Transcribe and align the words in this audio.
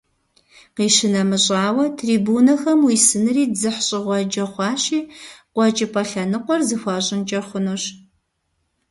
КъищынэмыщӀауэ, 0.75 1.85
трибунэхэм 1.97 2.79
уисынри 2.83 3.43
дзыхьщӀыгъуэджэ 3.53 4.45
хъуащи, 4.51 4.99
«КъуэкӀыпӀэ» 5.53 6.03
лъэныкъуэр 6.09 6.61
зэхуащӀынкӀэ 6.67 7.39
хъунущ. 7.47 7.83